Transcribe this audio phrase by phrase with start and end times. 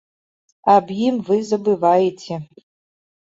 [0.75, 2.39] Аб ім вы забываеце.